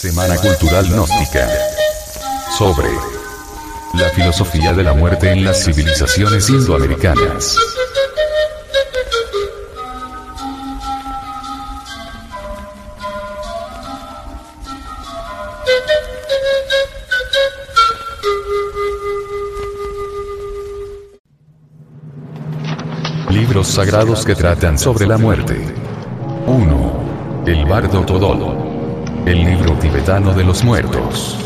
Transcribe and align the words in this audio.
Semana 0.00 0.34
Cultural 0.38 0.88
Gnóstica. 0.88 1.46
Sobre 2.56 2.88
la 3.92 4.08
filosofía 4.14 4.72
de 4.72 4.82
la 4.82 4.94
muerte 4.94 5.30
en 5.30 5.44
las 5.44 5.62
civilizaciones 5.62 6.48
indoamericanas. 6.48 7.58
Libros 23.28 23.68
sagrados 23.68 24.24
que 24.24 24.34
tratan 24.34 24.78
sobre 24.78 25.06
la 25.06 25.18
muerte. 25.18 25.62
1. 26.46 27.44
El 27.46 27.66
Bardo 27.66 28.00
Todolo. 28.06 28.69
El 29.30 29.44
libro 29.44 29.74
tibetano 29.74 30.34
de 30.34 30.42
los 30.42 30.64
muertos. 30.64 31.38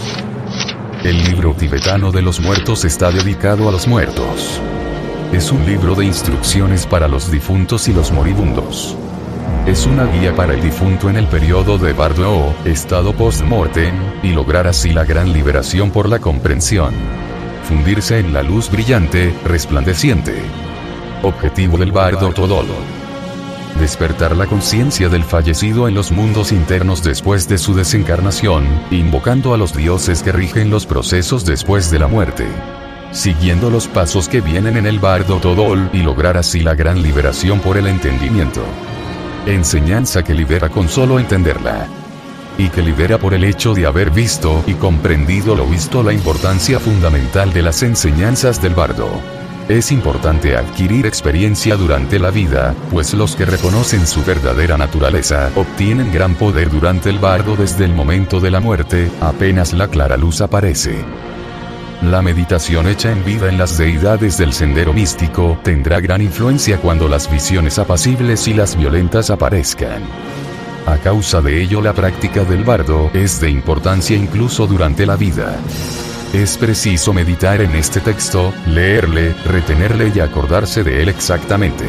El 1.02 1.22
libro 1.22 1.52
tibetano 1.52 2.10
de 2.12 2.22
los 2.22 2.40
muertos 2.40 2.86
está 2.86 3.10
dedicado 3.10 3.68
a 3.68 3.72
los 3.72 3.86
muertos. 3.86 4.58
Es 5.34 5.52
un 5.52 5.66
libro 5.66 5.94
de 5.94 6.06
instrucciones 6.06 6.86
para 6.86 7.08
los 7.08 7.30
difuntos 7.30 7.86
y 7.88 7.92
los 7.92 8.10
moribundos. 8.10 8.96
Es 9.66 9.84
una 9.84 10.06
guía 10.06 10.34
para 10.34 10.54
el 10.54 10.62
difunto 10.62 11.10
en 11.10 11.18
el 11.18 11.26
periodo 11.26 11.76
de 11.76 11.92
Bardo 11.92 12.54
estado 12.64 13.12
post-mortem, 13.14 13.94
y 14.22 14.32
lograr 14.32 14.66
así 14.66 14.94
la 14.94 15.04
gran 15.04 15.34
liberación 15.34 15.90
por 15.90 16.08
la 16.08 16.20
comprensión. 16.20 16.94
Fundirse 17.64 18.18
en 18.18 18.32
la 18.32 18.42
luz 18.42 18.70
brillante, 18.70 19.34
resplandeciente. 19.44 20.40
Objetivo 21.22 21.76
del 21.76 21.92
Bardo 21.92 22.32
Todolo 22.32 23.03
despertar 23.78 24.36
la 24.36 24.46
conciencia 24.46 25.08
del 25.08 25.24
fallecido 25.24 25.88
en 25.88 25.94
los 25.94 26.12
mundos 26.12 26.52
internos 26.52 27.02
después 27.02 27.48
de 27.48 27.58
su 27.58 27.74
desencarnación, 27.74 28.66
invocando 28.90 29.54
a 29.54 29.56
los 29.56 29.74
dioses 29.74 30.22
que 30.22 30.32
rigen 30.32 30.70
los 30.70 30.86
procesos 30.86 31.44
después 31.44 31.90
de 31.90 31.98
la 31.98 32.06
muerte. 32.06 32.46
Siguiendo 33.12 33.70
los 33.70 33.86
pasos 33.86 34.28
que 34.28 34.40
vienen 34.40 34.76
en 34.76 34.86
el 34.86 34.98
bardo 34.98 35.38
Todol 35.38 35.88
y 35.92 35.98
lograr 36.02 36.36
así 36.36 36.60
la 36.60 36.74
gran 36.74 37.02
liberación 37.02 37.60
por 37.60 37.76
el 37.76 37.86
entendimiento. 37.86 38.62
Enseñanza 39.46 40.22
que 40.22 40.34
libera 40.34 40.68
con 40.68 40.88
solo 40.88 41.18
entenderla. 41.18 41.86
Y 42.58 42.68
que 42.70 42.82
libera 42.82 43.18
por 43.18 43.34
el 43.34 43.44
hecho 43.44 43.74
de 43.74 43.86
haber 43.86 44.10
visto 44.10 44.64
y 44.66 44.74
comprendido 44.74 45.54
lo 45.54 45.66
visto 45.66 46.02
la 46.02 46.12
importancia 46.12 46.80
fundamental 46.80 47.52
de 47.52 47.62
las 47.62 47.82
enseñanzas 47.82 48.62
del 48.62 48.74
bardo. 48.74 49.20
Es 49.68 49.90
importante 49.92 50.58
adquirir 50.58 51.06
experiencia 51.06 51.76
durante 51.76 52.18
la 52.18 52.30
vida, 52.30 52.74
pues 52.90 53.14
los 53.14 53.34
que 53.34 53.46
reconocen 53.46 54.06
su 54.06 54.22
verdadera 54.22 54.76
naturaleza 54.76 55.50
obtienen 55.56 56.12
gran 56.12 56.34
poder 56.34 56.68
durante 56.68 57.08
el 57.08 57.18
bardo 57.18 57.56
desde 57.56 57.86
el 57.86 57.94
momento 57.94 58.40
de 58.40 58.50
la 58.50 58.60
muerte, 58.60 59.10
apenas 59.22 59.72
la 59.72 59.88
clara 59.88 60.18
luz 60.18 60.42
aparece. 60.42 61.02
La 62.02 62.20
meditación 62.20 62.88
hecha 62.88 63.10
en 63.10 63.24
vida 63.24 63.48
en 63.48 63.56
las 63.56 63.78
deidades 63.78 64.36
del 64.36 64.52
sendero 64.52 64.92
místico 64.92 65.58
tendrá 65.62 65.98
gran 66.00 66.20
influencia 66.20 66.76
cuando 66.76 67.08
las 67.08 67.30
visiones 67.30 67.78
apacibles 67.78 68.46
y 68.46 68.52
las 68.52 68.76
violentas 68.76 69.30
aparezcan. 69.30 70.02
A 70.84 70.98
causa 70.98 71.40
de 71.40 71.62
ello 71.62 71.80
la 71.80 71.94
práctica 71.94 72.44
del 72.44 72.64
bardo 72.64 73.10
es 73.14 73.40
de 73.40 73.48
importancia 73.48 74.14
incluso 74.14 74.66
durante 74.66 75.06
la 75.06 75.16
vida. 75.16 75.56
Es 76.34 76.58
preciso 76.58 77.12
meditar 77.12 77.60
en 77.60 77.76
este 77.76 78.00
texto, 78.00 78.52
leerle, 78.66 79.36
retenerle 79.44 80.10
y 80.12 80.18
acordarse 80.18 80.82
de 80.82 81.00
él 81.00 81.08
exactamente. 81.08 81.84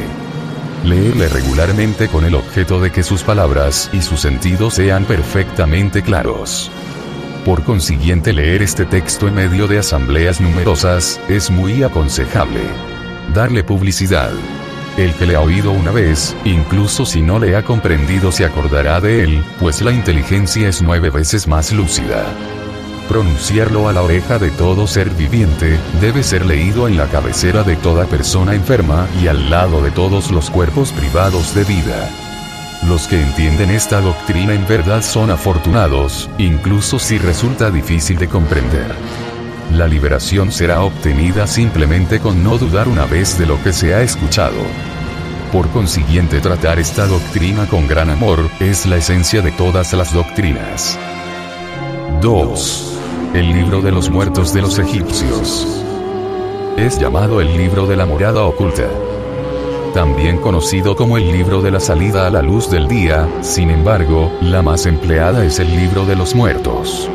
Leerle 0.84 1.30
regularmente 1.30 2.08
con 2.08 2.26
el 2.26 2.36
objeto 2.36 2.80
de 2.80 2.92
que 2.92 3.02
sus 3.02 3.24
palabras 3.24 3.90
y 3.92 4.04
su 4.04 4.18
sentido 4.18 4.70
sean 4.70 5.06
perfectamente 5.06 6.04
claros. 6.04 6.70
Por 7.44 7.64
consiguiente, 7.64 8.34
leer 8.34 8.62
este 8.62 8.86
texto 8.86 9.28
en 9.28 9.34
medio 9.34 9.68
de 9.68 9.80
asambleas 9.80 10.40
numerosas 10.40 11.20
es 11.28 11.50
muy 11.50 11.82
aconsejable. 11.82 12.62
Darle 13.34 13.64
publicidad. 13.64 14.32
El 14.96 15.12
que 15.16 15.26
le 15.26 15.38
ha 15.38 15.42
oído 15.42 15.72
una 15.72 15.90
vez, 15.90 16.36
incluso 16.46 17.08
si 17.08 17.24
no 17.24 17.40
le 17.40 17.56
ha 17.56 17.64
comprendido, 17.64 18.32
se 18.32 18.46
acordará 18.46 19.02
de 19.02 19.24
él, 19.24 19.44
pues 19.60 19.82
la 19.82 19.92
inteligencia 19.92 20.70
es 20.70 20.84
nueve 20.84 21.10
veces 21.10 21.48
más 21.48 21.72
lúcida 21.72 22.24
pronunciarlo 23.06 23.88
a 23.88 23.94
la 23.94 24.02
oreja 24.02 24.38
de 24.40 24.52
todo 24.52 24.88
ser 24.88 25.10
viviente, 25.12 25.80
debe 26.02 26.24
ser 26.24 26.46
leído 26.46 26.88
en 26.88 26.98
la 26.98 27.08
cabecera 27.08 27.64
de 27.64 27.76
toda 27.76 28.06
persona 28.06 28.54
enferma 28.54 29.08
y 29.22 29.28
al 29.28 29.50
lado 29.50 29.82
de 29.82 29.92
todos 29.92 30.32
los 30.32 30.50
cuerpos 30.50 30.92
privados 30.92 31.56
de 31.56 31.64
vida. 31.64 32.10
Los 32.88 33.08
que 33.08 33.22
entienden 33.22 33.72
esta 33.72 34.02
doctrina 34.02 34.54
en 34.54 34.68
verdad 34.68 35.02
son 35.02 35.32
afortunados, 35.32 36.30
incluso 36.38 37.00
si 37.00 37.18
resulta 37.18 37.72
difícil 37.72 38.18
de 38.18 38.28
comprender. 38.28 38.94
La 39.72 39.88
liberación 39.88 40.52
será 40.52 40.82
obtenida 40.82 41.48
simplemente 41.48 42.20
con 42.20 42.44
no 42.44 42.58
dudar 42.58 42.88
una 42.88 43.06
vez 43.06 43.38
de 43.40 43.46
lo 43.46 43.62
que 43.64 43.74
se 43.74 43.96
ha 43.96 44.02
escuchado. 44.02 44.62
Por 45.52 45.70
consiguiente 45.70 46.40
tratar 46.42 46.80
esta 46.80 47.08
doctrina 47.08 47.66
con 47.68 47.88
gran 47.88 48.10
amor, 48.10 48.50
es 48.60 48.86
la 48.86 48.98
esencia 48.98 49.42
de 49.42 49.52
todas 49.52 49.94
las 49.94 50.14
doctrinas. 50.14 51.00
2 52.22 52.95
el 53.34 53.54
libro 53.54 53.82
de 53.82 53.92
los 53.92 54.10
muertos 54.10 54.54
de 54.54 54.62
los 54.62 54.80
egipcios. 54.80 55.68
Es 56.78 57.00
llamado 57.00 57.42
el 57.42 57.56
libro 57.58 57.88
de 57.88 57.96
la 57.96 58.06
morada 58.06 58.44
oculta. 58.44 58.88
También 59.94 60.38
conocido 60.38 60.96
como 60.96 61.18
el 61.18 61.32
libro 61.32 61.62
de 61.62 61.72
la 61.72 61.80
salida 61.80 62.28
a 62.28 62.30
la 62.30 62.42
luz 62.42 62.70
del 62.70 62.88
día, 62.88 63.28
sin 63.42 63.70
embargo, 63.70 64.32
la 64.42 64.62
más 64.62 64.86
empleada 64.86 65.46
es 65.46 65.60
el 65.60 65.76
libro 65.76 66.06
de 66.06 66.16
los 66.16 66.36
muertos. 66.36 67.10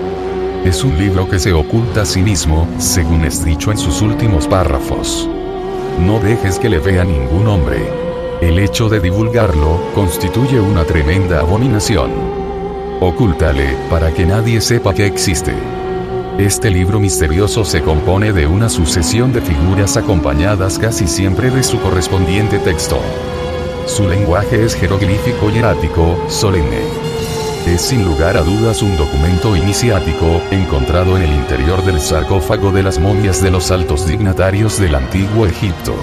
Es 0.64 0.84
un 0.84 0.98
libro 0.98 1.28
que 1.28 1.38
se 1.38 1.52
oculta 1.52 2.02
a 2.02 2.06
sí 2.06 2.22
mismo, 2.22 2.68
según 2.78 3.24
es 3.24 3.44
dicho 3.44 3.70
en 3.70 3.78
sus 3.78 4.02
últimos 4.02 4.46
párrafos. 4.46 5.28
No 5.98 6.18
dejes 6.20 6.58
que 6.58 6.68
le 6.68 6.78
vea 6.78 7.04
ningún 7.04 7.46
hombre. 7.48 7.88
El 8.40 8.58
hecho 8.58 8.88
de 8.88 9.00
divulgarlo 9.00 9.80
constituye 9.94 10.60
una 10.60 10.84
tremenda 10.84 11.40
abominación. 11.40 12.10
Ocúltale, 13.00 13.74
para 13.88 14.12
que 14.12 14.26
nadie 14.26 14.60
sepa 14.60 14.94
que 14.94 15.06
existe. 15.06 15.54
Este 16.40 16.70
libro 16.70 16.98
misterioso 16.98 17.66
se 17.66 17.82
compone 17.82 18.32
de 18.32 18.46
una 18.46 18.70
sucesión 18.70 19.30
de 19.30 19.42
figuras 19.42 19.98
acompañadas 19.98 20.78
casi 20.78 21.06
siempre 21.06 21.50
de 21.50 21.62
su 21.62 21.78
correspondiente 21.82 22.58
texto. 22.58 22.98
Su 23.84 24.08
lenguaje 24.08 24.64
es 24.64 24.74
jeroglífico 24.74 25.50
y 25.50 25.58
erático, 25.58 26.18
solemne. 26.30 26.80
Es 27.66 27.82
sin 27.82 28.06
lugar 28.06 28.38
a 28.38 28.42
dudas 28.42 28.80
un 28.80 28.96
documento 28.96 29.54
iniciático, 29.54 30.40
encontrado 30.50 31.18
en 31.18 31.24
el 31.24 31.34
interior 31.34 31.84
del 31.84 32.00
sarcófago 32.00 32.72
de 32.72 32.84
las 32.84 32.98
momias 32.98 33.42
de 33.42 33.50
los 33.50 33.70
altos 33.70 34.06
dignatarios 34.06 34.80
del 34.80 34.94
antiguo 34.94 35.46
Egipto 35.46 35.94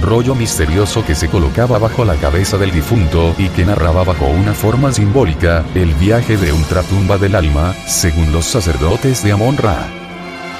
rollo 0.00 0.34
misterioso 0.34 1.04
que 1.04 1.14
se 1.14 1.28
colocaba 1.28 1.78
bajo 1.78 2.04
la 2.04 2.16
cabeza 2.16 2.58
del 2.58 2.72
difunto 2.72 3.34
y 3.38 3.48
que 3.48 3.64
narraba 3.64 4.04
bajo 4.04 4.26
una 4.26 4.54
forma 4.54 4.92
simbólica 4.92 5.64
el 5.74 5.94
viaje 5.94 6.36
de 6.36 6.52
ultratumba 6.52 7.18
del 7.18 7.34
alma, 7.34 7.74
según 7.86 8.32
los 8.32 8.44
sacerdotes 8.44 9.22
de 9.22 9.32
Amon-Ra. 9.32 10.04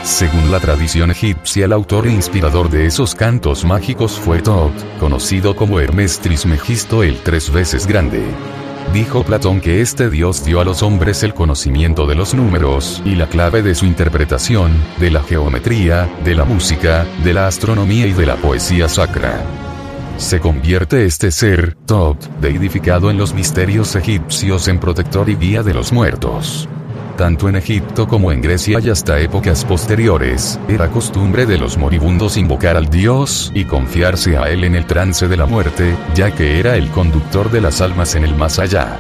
Según 0.03 0.53
la 0.53 0.61
tradición 0.61 1.11
egipcia, 1.11 1.65
el 1.65 1.73
autor 1.73 2.07
e 2.07 2.13
inspirador 2.13 2.69
de 2.69 2.85
esos 2.87 3.15
cantos 3.15 3.65
mágicos 3.65 4.19
fue 4.19 4.43
Thoth, 4.43 4.75
conocido 5.01 5.57
como 5.57 5.81
Hermes 5.81 6.21
Trismegisto 6.21 7.03
el 7.03 7.21
tres 7.23 7.51
veces 7.51 7.87
grande. 7.87 8.23
Dijo 8.95 9.25
Platón 9.25 9.61
que 9.61 9.81
este 9.81 10.09
dios 10.09 10.45
dio 10.45 10.61
a 10.61 10.65
los 10.65 10.85
hombres 10.85 11.25
el 11.25 11.35
conocimiento 11.35 12.07
de 12.07 12.15
los 12.15 12.33
números 12.33 13.03
y 13.05 13.17
la 13.17 13.27
clave 13.27 13.61
de 13.61 13.75
su 13.75 13.87
interpretación, 13.87 14.73
de 15.01 15.11
la 15.11 15.21
geometría, 15.21 16.09
de 16.23 16.37
la 16.37 16.45
música, 16.45 17.05
de 17.25 17.35
la 17.35 17.49
astronomía 17.49 18.07
y 18.07 18.13
de 18.13 18.25
la 18.25 18.37
poesía 18.37 18.89
sacra. 18.89 19.43
Se 20.17 20.39
convierte 20.39 21.07
este 21.07 21.33
ser, 21.33 21.77
Thoth, 21.87 22.27
deidificado 22.41 23.11
en 23.11 23.19
los 23.19 23.35
misterios 23.35 23.97
egipcios 23.97 24.69
en 24.69 24.79
protector 24.79 25.29
y 25.29 25.35
guía 25.35 25.65
de 25.65 25.75
los 25.75 25.93
muertos 25.93 26.69
tanto 27.17 27.49
en 27.49 27.57
Egipto 27.57 28.07
como 28.07 28.33
en 28.33 28.41
Grecia 28.41 28.79
y 28.81 28.91
hasta 28.91 29.19
épocas 29.21 29.65
posteriores, 29.65 30.59
era 30.69 30.89
costumbre 30.89 31.47
de 31.47 31.59
los 31.59 31.79
moribundos 31.79 32.37
invocar 32.37 32.77
al 32.77 32.89
dios 32.89 33.51
y 33.55 33.65
confiarse 33.65 34.37
a 34.37 34.51
él 34.51 34.65
en 34.65 34.75
el 34.75 34.87
trance 34.87 35.29
de 35.29 35.37
la 35.37 35.47
muerte, 35.47 35.97
ya 36.15 36.31
que 36.31 36.59
era 36.59 36.77
el 36.77 36.91
conductor 36.91 37.51
de 37.51 37.61
las 37.61 37.81
almas 37.81 38.15
en 38.15 38.25
el 38.25 38.35
más 38.35 38.59
allá. 38.59 38.99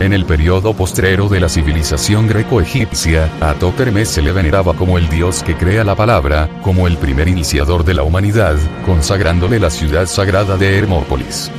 En 0.00 0.12
el 0.12 0.24
periodo 0.24 0.74
postrero 0.74 1.28
de 1.28 1.38
la 1.38 1.48
civilización 1.48 2.26
greco-egipcia, 2.26 3.30
a 3.40 3.54
Topermes 3.54 4.08
se 4.08 4.22
le 4.22 4.32
veneraba 4.32 4.74
como 4.74 4.98
el 4.98 5.08
dios 5.08 5.44
que 5.44 5.56
crea 5.56 5.84
la 5.84 5.94
palabra, 5.94 6.48
como 6.62 6.88
el 6.88 6.96
primer 6.96 7.28
iniciador 7.28 7.84
de 7.84 7.94
la 7.94 8.02
humanidad, 8.02 8.56
consagrándole 8.84 9.60
la 9.60 9.70
ciudad 9.70 10.06
sagrada 10.06 10.56
de 10.56 10.78
Hermópolis. 10.78 11.50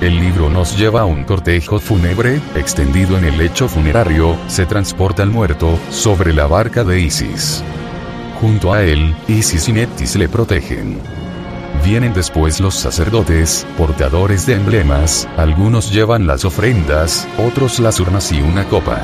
El 0.00 0.20
libro 0.20 0.50
nos 0.50 0.76
lleva 0.76 1.00
a 1.00 1.04
un 1.06 1.24
cortejo 1.24 1.80
fúnebre, 1.80 2.38
extendido 2.54 3.16
en 3.16 3.24
el 3.24 3.38
lecho 3.38 3.66
funerario, 3.66 4.36
se 4.46 4.66
transporta 4.66 5.22
al 5.22 5.30
muerto, 5.30 5.78
sobre 5.90 6.34
la 6.34 6.46
barca 6.46 6.84
de 6.84 7.00
Isis. 7.00 7.64
Junto 8.38 8.74
a 8.74 8.82
él, 8.82 9.16
Isis 9.26 9.68
y 9.68 9.72
Netis 9.72 10.16
le 10.16 10.28
protegen. 10.28 11.00
Vienen 11.82 12.12
después 12.12 12.60
los 12.60 12.74
sacerdotes, 12.74 13.66
portadores 13.78 14.44
de 14.44 14.54
emblemas, 14.54 15.26
algunos 15.38 15.90
llevan 15.90 16.26
las 16.26 16.44
ofrendas, 16.44 17.26
otros 17.38 17.78
las 17.78 17.98
urnas 17.98 18.30
y 18.32 18.42
una 18.42 18.64
copa. 18.64 19.00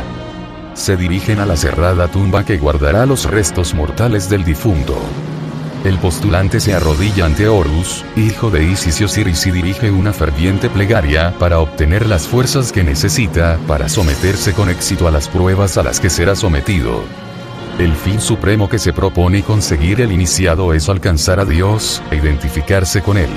se 0.75 0.97
dirigen 0.97 1.39
a 1.39 1.47
la 1.47 1.56
cerrada 1.56 2.09
tumba 2.09 2.44
que 2.44 2.59
guardará 2.59 3.06
los 3.06 3.25
restos 3.25 3.75
mortales 3.75 4.29
del 4.29 4.44
difunto. 4.44 4.99
El 5.84 5.99
postulante 5.99 6.61
se 6.61 6.75
arrodilla 6.75 7.25
ante 7.25 7.49
Horus, 7.49 8.05
hijo 8.17 8.50
de 8.50 8.64
Isis 8.64 9.00
y 9.00 9.05
Osiris 9.05 9.46
y 9.46 9.50
dirige 9.50 9.90
una 9.90 10.12
ferviente 10.12 10.70
plegaria 10.70 11.34
para 11.40 11.58
obtener 11.58 12.06
las 12.06 12.29
fuerzas 12.29 12.70
que 12.70 12.84
necesita 12.84 13.58
para 13.67 13.88
someterse 13.88 14.52
con 14.52 14.70
éxito 14.70 15.08
a 15.08 15.11
las 15.11 15.29
pruebas 15.29 15.76
a 15.79 15.82
las 15.82 15.99
que 15.99 16.08
será 16.08 16.37
sometido. 16.37 17.02
El 17.81 17.94
fin 17.94 18.20
supremo 18.20 18.69
que 18.69 18.79
se 18.79 18.93
propone 18.93 19.43
conseguir 19.43 20.00
el 20.00 20.12
iniciado 20.12 20.73
es 20.73 20.88
alcanzar 20.88 21.40
a 21.40 21.44
Dios 21.44 22.00
e 22.12 22.17
identificarse 22.17 23.02
con 23.02 23.17
Él 23.17 23.31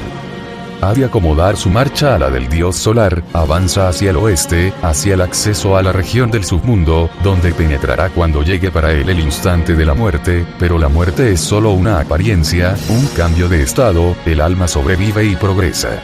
ha 0.82 0.94
de 0.94 1.06
acomodar 1.06 1.58
su 1.58 1.70
marcha 1.70 2.16
a 2.16 2.20
la 2.20 2.30
del 2.30 2.50
dios 2.50 2.76
solar, 2.76 3.24
avanza 3.34 3.88
hacia 3.88 4.12
el 4.12 4.18
oeste, 4.18 4.74
hacia 4.82 5.16
el 5.16 5.22
acceso 5.22 5.78
a 5.78 5.84
la 5.84 5.92
región 5.92 6.32
del 6.32 6.44
submundo, 6.44 7.10
donde 7.24 7.54
penetrará 7.54 8.10
cuando 8.10 8.44
llegue 8.44 8.72
para 8.72 8.92
él 8.92 9.10
el 9.10 9.20
instante 9.20 9.76
de 9.76 9.86
la 9.86 9.94
muerte, 9.94 10.46
pero 10.60 10.78
la 10.78 10.90
muerte 10.90 11.32
es 11.32 11.40
solo 11.40 11.72
una 11.72 12.00
apariencia, 12.00 12.76
un 12.90 13.08
cambio 13.08 13.50
de 13.50 13.64
estado, 13.64 14.16
el 14.26 14.42
alma 14.42 14.68
sobrevive 14.68 15.26
y 15.26 15.36
progresa. 15.36 16.02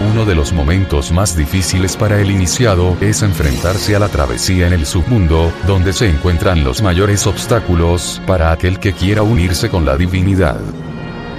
Uno 0.00 0.24
de 0.24 0.34
los 0.34 0.52
momentos 0.52 1.12
más 1.12 1.36
difíciles 1.36 1.96
para 1.96 2.20
el 2.20 2.30
iniciado 2.30 2.96
es 3.00 3.22
enfrentarse 3.22 3.94
a 3.94 4.00
la 4.00 4.08
travesía 4.08 4.66
en 4.66 4.72
el 4.72 4.86
submundo, 4.86 5.52
donde 5.66 5.92
se 5.92 6.08
encuentran 6.08 6.64
los 6.64 6.82
mayores 6.82 7.26
obstáculos 7.26 8.20
para 8.26 8.50
aquel 8.50 8.80
que 8.80 8.92
quiera 8.92 9.22
unirse 9.22 9.70
con 9.70 9.84
la 9.84 9.96
divinidad. 9.96 10.60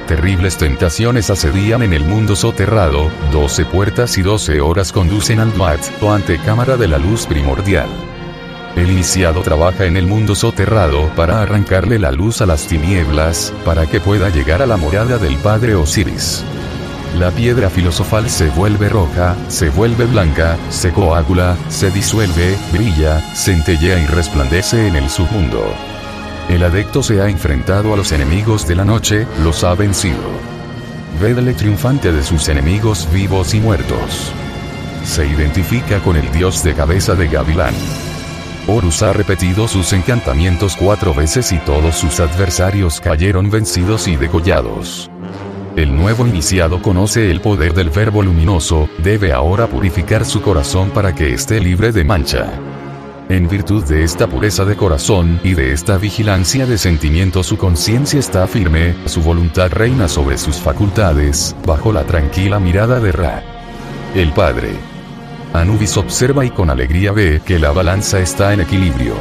Terribles 0.08 0.58
tentaciones 0.58 1.32
asedían 1.32 1.82
en 1.82 1.92
el 1.92 2.04
mundo 2.04 2.36
soterrado, 2.36 3.10
12 3.32 3.66
puertas 3.66 4.20
y 4.20 4.22
12 4.22 4.62
horas 4.62 4.92
conducen 4.92 5.40
al 5.40 5.56
Mat, 5.56 5.80
o 6.00 6.12
antecámara 6.12 6.78
de 6.78 6.88
la 6.88 7.00
luz 7.00 7.26
primordial. 7.26 7.90
El 8.76 8.92
iniciado 8.92 9.42
trabaja 9.42 9.86
en 9.86 9.98
el 9.98 10.06
mundo 10.06 10.36
soterrado 10.36 11.10
para 11.16 11.42
arrancarle 11.42 11.98
la 11.98 12.12
luz 12.12 12.42
a 12.42 12.46
las 12.46 12.68
tinieblas, 12.68 13.52
para 13.66 13.88
que 13.88 14.00
pueda 14.00 14.30
llegar 14.30 14.62
a 14.62 14.68
la 14.68 14.78
morada 14.78 15.18
del 15.18 15.38
Padre 15.38 15.74
Osiris. 15.74 16.44
La 17.18 17.32
piedra 17.32 17.72
filosofal 17.72 18.30
se 18.30 18.50
vuelve 18.50 18.90
roja, 18.90 19.36
se 19.48 19.70
vuelve 19.70 20.06
blanca, 20.06 20.58
se 20.70 20.92
coagula, 20.92 21.58
se 21.70 21.90
disuelve, 21.90 22.58
brilla, 22.72 23.22
centellea 23.34 24.00
y 24.00 24.06
resplandece 24.06 24.88
en 24.88 24.98
el 24.98 25.10
submundo. 25.10 25.95
El 26.50 26.64
adecto 26.64 27.02
se 27.02 27.22
ha 27.22 27.28
enfrentado 27.28 27.94
a 27.94 27.98
los 27.98 28.12
enemigos 28.12 28.68
de 28.68 28.76
la 28.76 28.86
noche, 28.86 29.26
los 29.44 29.64
ha 29.64 29.74
vencido. 29.74 30.22
Védale 31.20 31.54
triunfante 31.54 32.12
de 32.12 32.24
sus 32.24 32.48
enemigos 32.50 33.08
vivos 33.12 33.54
y 33.56 33.60
muertos. 33.60 34.32
Se 35.04 35.26
identifica 35.28 36.00
con 36.00 36.18
el 36.18 36.32
dios 36.32 36.64
de 36.64 36.74
cabeza 36.76 37.16
de 37.16 37.28
gavilán. 37.28 37.74
Horus 38.68 39.02
ha 39.02 39.14
repetido 39.14 39.68
sus 39.68 39.92
encantamientos 39.94 40.76
cuatro 40.76 41.14
veces 41.14 41.52
y 41.52 41.58
todos 41.60 41.96
sus 41.96 42.20
adversarios 42.20 43.00
cayeron 43.00 43.50
vencidos 43.50 44.08
y 44.08 44.16
degollados. 44.16 45.10
El 45.76 45.96
nuevo 45.96 46.26
iniciado 46.26 46.82
conoce 46.82 47.32
el 47.32 47.42
poder 47.42 47.74
del 47.74 47.90
verbo 47.90 48.24
luminoso, 48.24 48.88
debe 49.00 49.34
ahora 49.34 49.68
purificar 49.68 50.26
su 50.26 50.42
corazón 50.42 50.92
para 50.92 51.14
que 51.14 51.34
esté 51.34 51.60
libre 51.60 51.92
de 51.92 52.04
mancha. 52.04 52.54
En 53.28 53.48
virtud 53.50 53.84
de 53.86 54.04
esta 54.04 54.28
pureza 54.28 54.66
de 54.66 54.76
corazón 54.76 55.40
y 55.44 55.56
de 55.56 55.72
esta 55.72 55.98
vigilancia 55.98 56.68
de 56.68 56.78
sentimiento 56.78 57.42
su 57.42 57.58
conciencia 57.58 58.20
está 58.20 58.46
firme, 58.46 58.96
su 59.06 59.24
voluntad 59.24 59.72
reina 59.72 60.08
sobre 60.08 60.38
sus 60.38 60.58
facultades, 60.58 61.56
bajo 61.66 61.92
la 61.92 62.04
tranquila 62.04 62.60
mirada 62.60 63.00
de 63.00 63.12
Ra. 63.12 63.42
El 64.14 64.32
Padre. 64.32 64.76
Anubis 65.54 65.98
observa 65.98 66.46
y 66.46 66.52
con 66.52 66.70
alegría 66.70 67.14
ve 67.14 67.42
que 67.44 67.58
la 67.58 67.72
balanza 67.72 68.20
está 68.20 68.54
en 68.54 68.62
equilibrio. 68.62 69.16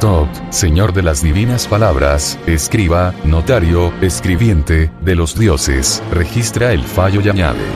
Tob, 0.00 0.28
Señor 0.48 0.94
de 0.94 1.02
las 1.02 1.22
divinas 1.22 1.66
palabras, 1.66 2.38
escriba, 2.46 3.12
notario, 3.24 3.92
escribiente, 4.00 4.90
de 5.02 5.14
los 5.14 5.38
dioses, 5.38 6.02
registra 6.12 6.72
el 6.72 6.82
fallo 6.82 7.20
y 7.20 7.28
añade. 7.28 7.66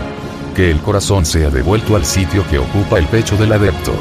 Que 0.56 0.70
el 0.70 0.80
corazón 0.80 1.26
sea 1.26 1.50
devuelto 1.50 1.94
al 1.94 2.06
sitio 2.06 2.42
que 2.48 2.58
ocupa 2.58 2.98
el 2.98 3.06
pecho 3.06 3.36
del 3.36 3.52
adepto. 3.52 3.92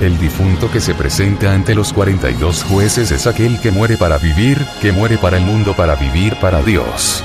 El 0.00 0.18
difunto 0.18 0.70
que 0.70 0.80
se 0.80 0.94
presenta 0.94 1.52
ante 1.52 1.74
los 1.74 1.92
42 1.92 2.62
jueces 2.64 3.10
es 3.10 3.26
aquel 3.26 3.60
que 3.60 3.70
muere 3.70 3.98
para 3.98 4.16
vivir, 4.16 4.64
que 4.80 4.92
muere 4.92 5.18
para 5.18 5.36
el 5.36 5.44
mundo 5.44 5.76
para 5.76 5.94
vivir 5.94 6.36
para 6.36 6.62
Dios. 6.62 7.22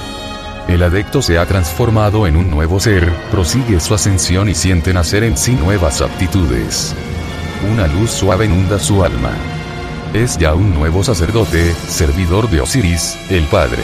El 0.67 0.83
adecto 0.83 1.21
se 1.21 1.37
ha 1.37 1.45
transformado 1.45 2.27
en 2.27 2.35
un 2.35 2.51
nuevo 2.51 2.81
ser, 2.81 3.09
prosigue 3.31 3.79
su 3.79 3.93
ascensión 3.93 4.49
y 4.49 4.55
siente 4.55 4.93
nacer 4.93 5.23
en 5.23 5.37
sí 5.37 5.53
nuevas 5.53 6.01
aptitudes. 6.01 6.93
Una 7.71 7.87
luz 7.87 8.11
suave 8.11 8.45
inunda 8.45 8.77
su 8.77 9.05
alma. 9.05 9.31
Es 10.13 10.37
ya 10.37 10.53
un 10.53 10.73
nuevo 10.73 11.01
sacerdote, 11.01 11.73
servidor 11.87 12.49
de 12.49 12.59
Osiris, 12.59 13.17
el 13.29 13.45
Padre. 13.45 13.83